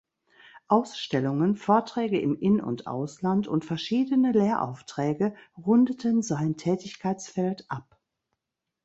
[0.67, 7.99] Ausstellungen, Vorträge im In- und Ausland und verschiedene Lehraufträge rundeten sein Tätigkeitsfeld ab.